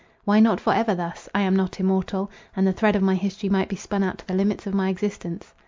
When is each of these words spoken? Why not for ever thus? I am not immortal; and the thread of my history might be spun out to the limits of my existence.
Why 0.25 0.39
not 0.39 0.59
for 0.59 0.73
ever 0.73 0.95
thus? 0.95 1.29
I 1.35 1.41
am 1.41 1.55
not 1.55 1.79
immortal; 1.79 2.31
and 2.55 2.65
the 2.65 2.73
thread 2.73 2.95
of 2.95 3.03
my 3.03 3.13
history 3.13 3.49
might 3.49 3.69
be 3.69 3.75
spun 3.75 4.01
out 4.01 4.17
to 4.17 4.27
the 4.27 4.33
limits 4.33 4.65
of 4.65 4.73
my 4.73 4.89
existence. 4.89 5.53